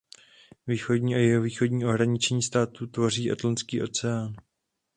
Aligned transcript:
Východní 0.67 1.15
a 1.15 1.17
jihovýchodní 1.17 1.85
ohraničení 1.85 2.41
státu 2.41 2.87
tvoří 2.87 3.31
Atlantský 3.31 3.81
oceán. 3.83 4.35